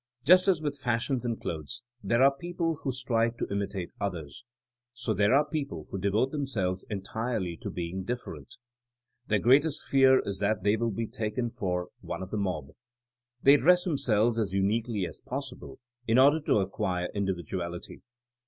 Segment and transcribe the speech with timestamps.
[0.23, 4.43] Just as with fashions in clothes there are people who strive to imitate others,
[4.95, 8.57] so there are people who devote themselves entirely to being ''differ enf
[9.27, 12.69] Their greatest fear is that they will be taken for one of the mob.
[13.43, 15.77] ''They dress them selves as uniquely as possible
[16.07, 18.01] in order to ac quire *^ individuality.